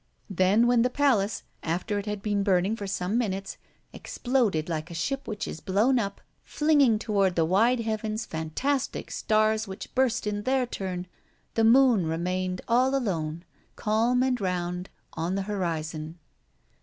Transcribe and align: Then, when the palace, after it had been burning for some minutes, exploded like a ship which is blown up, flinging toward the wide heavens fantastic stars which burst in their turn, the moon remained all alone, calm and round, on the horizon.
Then, 0.31 0.65
when 0.65 0.81
the 0.81 0.89
palace, 0.89 1.43
after 1.61 1.99
it 1.99 2.07
had 2.07 2.23
been 2.23 2.41
burning 2.41 2.75
for 2.75 2.87
some 2.87 3.19
minutes, 3.19 3.57
exploded 3.93 4.67
like 4.67 4.89
a 4.89 4.95
ship 4.95 5.27
which 5.27 5.47
is 5.47 5.59
blown 5.59 5.99
up, 5.99 6.21
flinging 6.43 6.97
toward 6.97 7.35
the 7.35 7.45
wide 7.45 7.81
heavens 7.81 8.25
fantastic 8.25 9.11
stars 9.11 9.67
which 9.67 9.93
burst 9.93 10.25
in 10.25 10.41
their 10.41 10.65
turn, 10.65 11.05
the 11.53 11.63
moon 11.63 12.07
remained 12.07 12.61
all 12.67 12.95
alone, 12.95 13.45
calm 13.75 14.23
and 14.23 14.41
round, 14.41 14.89
on 15.13 15.35
the 15.35 15.43
horizon. 15.43 16.17